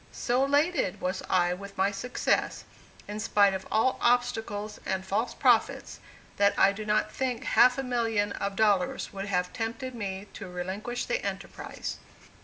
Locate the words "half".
7.43-7.77